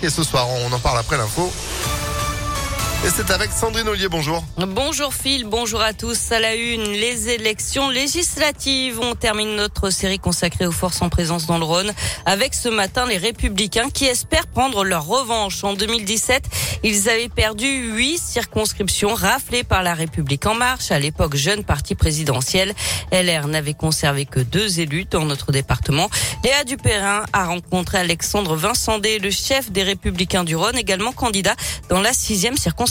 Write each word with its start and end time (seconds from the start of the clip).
marqué 0.00 0.10
ce 0.10 0.22
soir. 0.22 0.46
On 0.48 0.72
en 0.72 0.78
parle 0.78 0.98
après 0.98 1.16
l'info. 1.16 1.50
Et 3.02 3.08
c'est 3.08 3.30
avec 3.30 3.50
Sandrine 3.50 3.88
Ollier, 3.88 4.08
bonjour. 4.10 4.44
Bonjour 4.58 5.14
Phil, 5.14 5.46
bonjour 5.46 5.80
à 5.80 5.94
tous. 5.94 6.32
À 6.32 6.38
la 6.38 6.54
une, 6.54 6.82
les 6.82 7.30
élections 7.30 7.88
législatives. 7.88 9.00
On 9.00 9.14
termine 9.14 9.56
notre 9.56 9.88
série 9.88 10.18
consacrée 10.18 10.66
aux 10.66 10.72
forces 10.72 11.00
en 11.00 11.08
présence 11.08 11.46
dans 11.46 11.56
le 11.56 11.64
Rhône 11.64 11.94
avec 12.26 12.52
ce 12.52 12.68
matin 12.68 13.06
les 13.06 13.16
républicains 13.16 13.88
qui 13.88 14.04
espèrent 14.04 14.46
prendre 14.46 14.84
leur 14.84 15.06
revanche. 15.06 15.64
En 15.64 15.72
2017, 15.72 16.44
ils 16.84 17.08
avaient 17.08 17.30
perdu 17.30 17.66
huit 17.66 18.18
circonscriptions 18.18 19.14
raflées 19.14 19.64
par 19.64 19.82
la 19.82 19.94
République 19.94 20.44
en 20.44 20.54
marche. 20.54 20.90
À 20.90 20.98
l'époque, 20.98 21.36
jeune 21.36 21.64
parti 21.64 21.94
présidentiel, 21.94 22.74
LR 23.12 23.46
n'avait 23.48 23.72
conservé 23.72 24.26
que 24.26 24.40
deux 24.40 24.78
élus 24.78 25.06
dans 25.06 25.24
notre 25.24 25.52
département. 25.52 26.10
Léa 26.44 26.64
Dupérin 26.64 27.24
a 27.32 27.46
rencontré 27.46 27.96
Alexandre 27.96 28.56
Vincendé, 28.56 29.18
le 29.20 29.30
chef 29.30 29.72
des 29.72 29.84
républicains 29.84 30.44
du 30.44 30.54
Rhône, 30.54 30.76
également 30.76 31.12
candidat 31.12 31.54
dans 31.88 32.02
la 32.02 32.12
sixième 32.12 32.58
circonscription. 32.58 32.89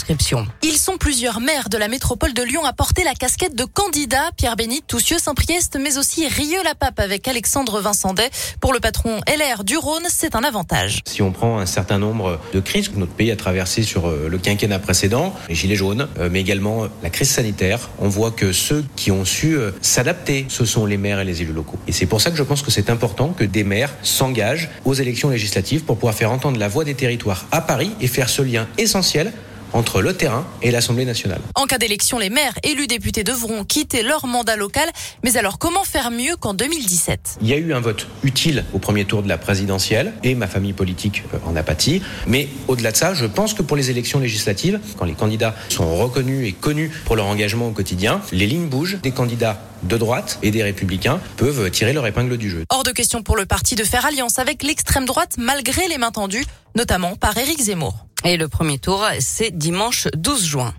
Ils 0.62 0.78
sont 0.78 0.96
plusieurs 0.96 1.40
maires 1.40 1.68
de 1.68 1.76
la 1.76 1.88
métropole 1.88 2.32
de 2.32 2.42
Lyon 2.42 2.64
à 2.64 2.72
porter 2.72 3.04
la 3.04 3.14
casquette 3.14 3.54
de 3.54 3.64
candidat. 3.64 4.30
Pierre 4.36 4.56
Bénit, 4.56 4.82
Toussieux, 4.86 5.18
Saint-Priest, 5.18 5.78
mais 5.80 5.98
aussi 5.98 6.26
Rieux-la-Pape 6.26 6.98
avec 6.98 7.28
Alexandre 7.28 7.80
Vincendet. 7.80 8.30
Pour 8.60 8.72
le 8.72 8.80
patron 8.80 9.20
LR 9.26 9.64
du 9.64 9.76
Rhône, 9.76 10.06
c'est 10.08 10.34
un 10.34 10.42
avantage. 10.42 11.00
Si 11.06 11.22
on 11.22 11.32
prend 11.32 11.58
un 11.58 11.66
certain 11.66 11.98
nombre 11.98 12.40
de 12.52 12.60
crises 12.60 12.88
que 12.88 12.96
notre 12.96 13.12
pays 13.12 13.30
a 13.30 13.36
traversées 13.36 13.82
sur 13.82 14.08
euh, 14.08 14.28
le 14.28 14.38
quinquennat 14.38 14.78
précédent, 14.78 15.34
les 15.48 15.54
gilets 15.54 15.76
jaunes, 15.76 16.08
euh, 16.18 16.28
mais 16.30 16.40
également 16.40 16.86
la 17.02 17.10
crise 17.10 17.30
sanitaire, 17.30 17.90
on 17.98 18.08
voit 18.08 18.30
que 18.30 18.52
ceux 18.52 18.84
qui 18.96 19.10
ont 19.10 19.24
su 19.24 19.56
euh, 19.56 19.72
s'adapter, 19.82 20.46
ce 20.48 20.64
sont 20.64 20.86
les 20.86 20.96
maires 20.96 21.20
et 21.20 21.24
les 21.24 21.42
élus 21.42 21.52
locaux. 21.52 21.78
Et 21.86 21.92
c'est 21.92 22.06
pour 22.06 22.20
ça 22.20 22.30
que 22.30 22.36
je 22.36 22.42
pense 22.42 22.62
que 22.62 22.70
c'est 22.70 22.90
important 22.90 23.28
que 23.28 23.44
des 23.44 23.64
maires 23.64 23.92
s'engagent 24.02 24.70
aux 24.84 24.94
élections 24.94 25.30
législatives 25.30 25.84
pour 25.84 25.96
pouvoir 25.96 26.14
faire 26.14 26.32
entendre 26.32 26.58
la 26.58 26.68
voix 26.68 26.84
des 26.84 26.94
territoires 26.94 27.46
à 27.52 27.60
Paris 27.60 27.92
et 28.00 28.06
faire 28.06 28.28
ce 28.28 28.42
lien 28.42 28.66
essentiel 28.78 29.32
entre 29.72 30.02
le 30.02 30.14
terrain 30.14 30.46
et 30.62 30.70
l'Assemblée 30.70 31.04
nationale. 31.04 31.40
En 31.54 31.66
cas 31.66 31.78
d'élection, 31.78 32.18
les 32.18 32.30
maires 32.30 32.54
élus 32.62 32.86
députés 32.86 33.24
devront 33.24 33.64
quitter 33.64 34.02
leur 34.02 34.26
mandat 34.26 34.56
local. 34.56 34.88
Mais 35.24 35.36
alors, 35.36 35.58
comment 35.58 35.84
faire 35.84 36.10
mieux 36.10 36.36
qu'en 36.36 36.54
2017 36.54 37.38
Il 37.42 37.48
y 37.48 37.52
a 37.52 37.56
eu 37.56 37.72
un 37.72 37.80
vote 37.80 38.06
utile 38.22 38.64
au 38.72 38.78
premier 38.78 39.04
tour 39.04 39.22
de 39.22 39.28
la 39.28 39.38
présidentielle 39.38 40.12
et 40.22 40.34
ma 40.34 40.46
famille 40.46 40.72
politique 40.72 41.24
euh, 41.34 41.38
en 41.46 41.56
a 41.56 41.62
pâti. 41.62 42.02
Mais 42.26 42.48
au-delà 42.68 42.92
de 42.92 42.96
ça, 42.96 43.14
je 43.14 43.26
pense 43.26 43.54
que 43.54 43.62
pour 43.62 43.76
les 43.76 43.90
élections 43.90 44.18
législatives, 44.18 44.80
quand 44.98 45.04
les 45.04 45.14
candidats 45.14 45.54
sont 45.68 45.96
reconnus 45.96 46.48
et 46.48 46.52
connus 46.52 46.90
pour 47.04 47.16
leur 47.16 47.26
engagement 47.26 47.68
au 47.68 47.72
quotidien, 47.72 48.20
les 48.32 48.46
lignes 48.46 48.68
bougent. 48.68 48.98
Des 49.02 49.12
candidats 49.12 49.60
de 49.82 49.96
droite 49.96 50.38
et 50.42 50.50
des 50.50 50.62
républicains 50.62 51.20
peuvent 51.36 51.70
tirer 51.70 51.92
leur 51.92 52.06
épingle 52.06 52.36
du 52.36 52.50
jeu. 52.50 52.64
Hors 52.68 52.82
de 52.82 52.90
question 52.90 53.22
pour 53.22 53.36
le 53.36 53.46
parti 53.46 53.74
de 53.74 53.84
faire 53.84 54.04
alliance 54.06 54.38
avec 54.38 54.62
l'extrême 54.62 55.06
droite 55.06 55.36
malgré 55.38 55.88
les 55.88 55.98
mains 55.98 56.10
tendues, 56.10 56.44
notamment 56.76 57.16
par 57.16 57.36
Éric 57.36 57.60
Zemmour. 57.60 58.06
Et 58.24 58.36
le 58.36 58.48
premier 58.48 58.78
tour, 58.78 59.02
c'est 59.18 59.50
dimanche 59.50 60.08
12 60.14 60.44
juin. 60.44 60.74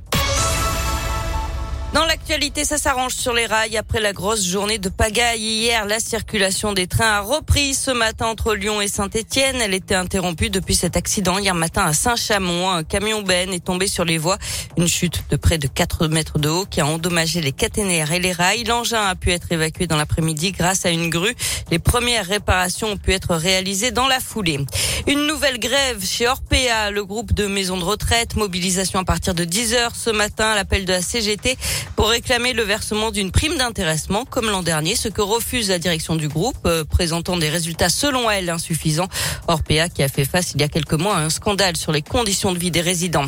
Dans 1.94 2.06
l'actualité, 2.06 2.64
ça 2.64 2.78
s'arrange 2.78 3.16
sur 3.16 3.34
les 3.34 3.46
rails. 3.46 3.76
Après 3.76 4.00
la 4.00 4.14
grosse 4.14 4.46
journée 4.46 4.78
de 4.78 4.88
pagaille 4.88 5.42
hier, 5.42 5.86
la 5.86 6.00
circulation 6.00 6.72
des 6.72 6.88
trains 6.88 7.18
a 7.18 7.20
repris 7.20 7.74
ce 7.74 7.92
matin 7.92 8.28
entre 8.28 8.56
Lyon 8.56 8.80
et 8.80 8.88
Saint-Etienne. 8.88 9.58
Elle 9.60 9.74
était 9.74 9.96
interrompue 9.96 10.50
depuis 10.50 10.74
cet 10.74 10.96
accident 10.96 11.38
hier 11.38 11.54
matin 11.54 11.84
à 11.84 11.92
Saint-Chamond. 11.92 12.70
Un 12.70 12.86
camion 12.86 13.24
Ben 13.24 13.52
est 13.52 13.66
tombé 13.66 13.88
sur 13.88 14.06
les 14.06 14.18
voies. 14.18 14.38
Une 14.78 14.88
chute 14.88 15.26
de 15.32 15.36
près 15.36 15.58
de 15.58 15.68
4 15.68 16.08
mètres 16.08 16.40
de 16.40 16.48
haut 16.48 16.66
qui 16.66 16.80
a 16.80 16.86
endommagé 16.86 17.42
les 17.42 17.52
caténaires 17.52 18.14
et 18.14 18.20
les 18.20 18.32
rails. 18.32 18.64
L'engin 18.64 19.06
a 19.06 19.16
pu 19.16 19.32
être 19.32 19.52
évacué 19.52 19.86
dans 19.86 19.98
l'après-midi 19.98 20.54
grâce 20.54 20.86
à 20.86 20.92
une 20.92 21.10
grue. 21.10 21.36
Les 21.72 21.80
premières 21.80 22.26
réparations 22.26 22.92
ont 22.92 22.98
pu 22.98 23.12
être 23.12 23.36
réalisées 23.36 23.92
dans 23.92 24.08
la 24.08 24.22
foulée. 24.22 24.62
Une 25.08 25.28
nouvelle 25.28 25.60
grève 25.60 26.06
chez 26.06 26.30
Orpea, 26.30 26.90
le 26.90 27.04
groupe 27.04 27.34
de 27.34 27.48
maisons 27.48 27.78
de 27.78 27.84
retraite. 27.84 28.38
Mobilisation 28.38 29.00
à 29.00 29.04
partir 29.04 29.34
de 29.34 29.44
10 29.44 29.74
heures 29.74 29.96
ce 29.98 30.10
matin. 30.10 30.56
L'appel 30.56 30.86
de 30.86 30.94
la 30.94 31.02
CGT 31.02 31.58
pour 31.96 32.10
réclamer 32.10 32.54
le 32.54 32.64
versement 32.64 33.12
d'une 33.12 33.32
prime 33.32 33.58
d'intéressement 33.58 34.26
comme 34.26 34.50
l'an 34.50 34.64
dernier, 34.64 34.96
ce 34.96 35.08
que 35.08 35.22
refuse 35.22 35.70
la 35.70 35.80
direction 35.80 36.16
du 36.16 36.28
groupe, 36.28 36.58
euh, 36.66 36.84
présentant 36.84 37.38
des 37.38 37.50
résultats 37.50 37.90
selon 37.90 38.30
elle 38.30 38.50
insuffisants. 38.50 39.08
Orpea 39.48 39.90
qui 39.94 40.04
a 40.04 40.08
fait 40.08 40.26
face 40.26 40.52
il 40.54 40.62
y 40.62 40.64
a 40.64 40.68
quelques 40.68 40.94
mois 40.94 41.18
à 41.18 41.20
un 41.22 41.30
scandale 41.30 41.78
sur 41.78 41.92
les 41.92 42.02
conditions 42.02 42.52
de 42.52 42.60
vie 42.60 42.72
des 42.72 42.82
résidents. 42.82 43.26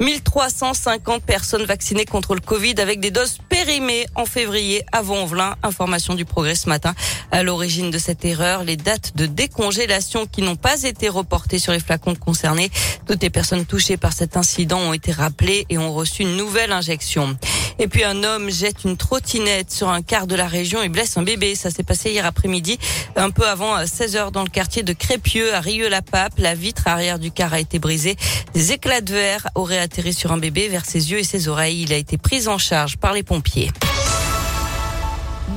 1350 0.00 1.22
personnes 1.24 1.64
vaccinées 1.64 2.04
contre 2.04 2.34
le 2.34 2.40
Covid 2.40 2.74
avec 2.78 3.00
des 3.00 3.10
doses 3.10 3.38
périmées 3.48 4.06
en 4.14 4.26
février 4.26 4.84
à 4.92 5.02
Vaux-en-Velin. 5.02 5.56
Information 5.62 6.14
du 6.14 6.24
progrès 6.24 6.54
ce 6.54 6.68
matin. 6.68 6.94
À 7.32 7.42
l'origine 7.42 7.90
de 7.90 7.98
cette 7.98 8.24
erreur, 8.24 8.64
les 8.64 8.76
dates 8.76 9.16
de 9.16 9.26
décongélation 9.26 10.26
qui 10.26 10.42
n'ont 10.42 10.56
pas 10.56 10.82
été 10.84 11.08
reportées 11.08 11.58
sur 11.58 11.72
les 11.72 11.80
flacons 11.80 12.14
concernés. 12.14 12.70
Toutes 13.06 13.22
les 13.22 13.30
personnes 13.30 13.66
touchées 13.66 13.96
par 13.96 14.12
cet 14.12 14.36
incident 14.36 14.78
ont 14.78 14.92
été 14.92 15.10
rappelées 15.12 15.66
et 15.68 15.78
ont 15.78 15.92
reçu 15.92 16.22
une 16.22 16.36
nouvelle 16.36 16.72
injection. 16.72 17.36
Et 17.78 17.86
puis 17.86 18.02
un 18.02 18.24
homme 18.24 18.50
jette 18.50 18.84
une 18.84 18.96
trottinette 18.96 19.70
sur 19.70 19.88
un 19.88 20.02
quart 20.02 20.26
de 20.26 20.34
la 20.34 20.48
région 20.48 20.82
et 20.82 20.88
blesse 20.88 21.16
un 21.16 21.22
bébé. 21.22 21.54
Ça 21.54 21.70
s'est 21.70 21.82
passé 21.82 22.10
hier 22.10 22.26
après-midi, 22.26 22.78
un 23.16 23.30
peu 23.30 23.46
avant 23.46 23.86
16 23.86 24.16
heures 24.16 24.32
dans 24.32 24.42
le 24.42 24.50
quartier 24.50 24.82
de 24.82 24.92
Crépieux 24.92 25.54
à 25.54 25.60
Rieux-la-Pape. 25.60 26.34
La 26.38 26.54
vitre 26.54 26.88
arrière 26.88 27.18
du 27.18 27.30
car 27.30 27.52
a 27.52 27.60
été 27.60 27.78
brisée. 27.78 28.16
Des 28.54 28.72
éclats 28.72 29.00
de 29.00 29.12
verre 29.12 29.48
auraient 29.54 29.78
atterri 29.78 30.12
sur 30.12 30.32
un 30.32 30.38
bébé 30.38 30.68
vers 30.68 30.84
ses 30.84 31.12
yeux 31.12 31.18
et 31.18 31.24
ses 31.24 31.48
oreilles. 31.48 31.82
Il 31.82 31.92
a 31.92 31.96
été 31.96 32.18
pris 32.18 32.48
en 32.48 32.58
charge 32.58 32.96
par 32.96 33.12
les 33.12 33.22
pompiers. 33.22 33.70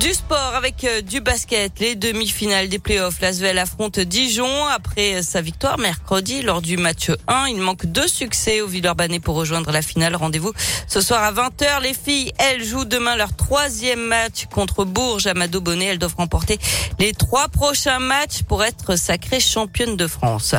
Du 0.00 0.14
sport 0.14 0.54
avec 0.56 0.84
euh, 0.84 1.02
du 1.02 1.20
basket, 1.20 1.78
les 1.78 1.94
demi-finales 1.94 2.68
des 2.68 2.78
playoffs. 2.78 3.20
L'Asvel 3.20 3.58
affronte 3.58 4.00
Dijon 4.00 4.66
après 4.66 5.22
sa 5.22 5.42
victoire 5.42 5.78
mercredi 5.78 6.40
lors 6.40 6.62
du 6.62 6.78
match 6.78 7.10
1. 7.28 7.48
Il 7.48 7.58
manque 7.58 7.84
deux 7.84 8.08
succès 8.08 8.62
au 8.62 8.66
Villeurbanne 8.66 9.20
pour 9.20 9.36
rejoindre 9.36 9.70
la 9.70 9.82
finale. 9.82 10.16
Rendez-vous 10.16 10.52
ce 10.88 11.02
soir 11.02 11.22
à 11.22 11.32
20h. 11.32 11.82
Les 11.82 11.92
filles, 11.92 12.32
elles 12.38 12.64
jouent 12.64 12.86
demain 12.86 13.16
leur 13.16 13.36
troisième 13.36 14.00
match 14.00 14.46
contre 14.46 14.84
Bourges. 14.84 15.26
Amado 15.26 15.60
Bonnet, 15.60 15.86
elles 15.86 15.98
doivent 15.98 16.16
remporter 16.16 16.58
les 16.98 17.12
trois 17.12 17.48
prochains 17.48 17.98
matchs 17.98 18.42
pour 18.48 18.64
être 18.64 18.96
sacrées 18.96 19.40
championnes 19.40 19.96
de 19.96 20.06
France. 20.06 20.54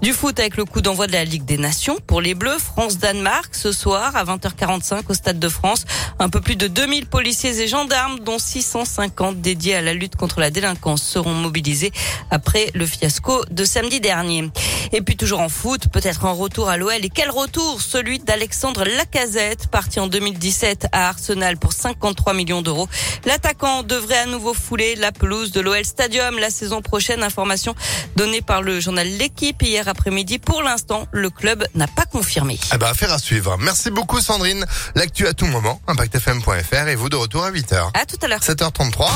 Du 0.00 0.12
foot 0.12 0.38
avec 0.40 0.56
le 0.56 0.64
coup 0.64 0.80
d'envoi 0.80 1.06
de 1.08 1.12
la 1.12 1.24
Ligue 1.24 1.44
des 1.44 1.58
Nations 1.58 1.98
pour 2.06 2.20
les 2.20 2.34
Bleus. 2.34 2.58
France-Danemark 2.58 3.54
ce 3.54 3.70
soir 3.70 4.16
à 4.16 4.24
20h45 4.24 5.02
au 5.08 5.14
Stade 5.14 5.38
de 5.38 5.48
France. 5.48 5.84
Un 6.18 6.30
peu 6.30 6.40
plus 6.40 6.56
de 6.56 6.68
2000 6.68 7.06
policiers 7.06 7.60
et 7.60 7.68
gendarmes 7.68 8.20
dont 8.20 8.38
600 8.38 8.77
150 8.84 9.40
dédiés 9.40 9.74
à 9.74 9.82
la 9.82 9.94
lutte 9.94 10.16
contre 10.16 10.40
la 10.40 10.50
délinquance 10.50 11.02
seront 11.02 11.34
mobilisés 11.34 11.92
après 12.30 12.70
le 12.74 12.86
fiasco 12.86 13.44
de 13.50 13.64
samedi 13.64 14.00
dernier. 14.00 14.50
Et 14.92 15.02
puis 15.02 15.16
toujours 15.16 15.40
en 15.40 15.48
foot, 15.48 15.88
peut-être 15.92 16.24
un 16.24 16.32
retour 16.32 16.68
à 16.68 16.76
l'OL. 16.76 17.04
Et 17.04 17.10
quel 17.10 17.30
retour? 17.30 17.82
Celui 17.82 18.18
d'Alexandre 18.18 18.84
Lacazette, 18.84 19.68
parti 19.68 20.00
en 20.00 20.06
2017 20.06 20.88
à 20.92 21.08
Arsenal 21.08 21.56
pour 21.56 21.72
53 21.72 22.34
millions 22.34 22.62
d'euros. 22.62 22.88
L'attaquant 23.24 23.82
devrait 23.82 24.18
à 24.18 24.26
nouveau 24.26 24.54
fouler 24.54 24.96
la 24.96 25.12
pelouse 25.12 25.52
de 25.52 25.60
l'OL 25.60 25.84
Stadium 25.84 26.38
la 26.38 26.50
saison 26.50 26.82
prochaine. 26.82 27.22
Information 27.22 27.74
donnée 28.16 28.40
par 28.40 28.62
le 28.62 28.80
journal 28.80 29.06
L'équipe 29.06 29.62
hier 29.62 29.88
après-midi. 29.88 30.38
Pour 30.38 30.62
l'instant, 30.62 31.06
le 31.12 31.30
club 31.30 31.66
n'a 31.74 31.86
pas 31.86 32.04
confirmé. 32.04 32.58
Eh 32.74 32.78
ben, 32.78 32.86
affaire 32.86 33.12
à 33.12 33.18
suivre. 33.18 33.56
Merci 33.60 33.90
beaucoup 33.90 34.20
Sandrine. 34.20 34.64
L'actu 34.94 35.26
à 35.26 35.34
tout 35.34 35.46
moment, 35.46 35.80
impactfm.fr 35.86 36.88
et 36.88 36.96
vous 36.96 37.08
de 37.08 37.16
retour 37.16 37.44
à 37.44 37.50
8h. 37.50 37.90
À 37.94 38.06
tout 38.06 38.16
à 38.22 38.28
l'heure. 38.28 38.42
7h33. 38.70 39.08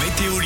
Météo 0.00 0.37